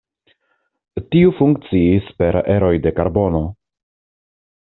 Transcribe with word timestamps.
Tiu 1.15 1.33
funkciis 1.41 2.09
per 2.23 2.39
eroj 2.55 2.73
de 2.87 2.95
karbono. 3.01 3.45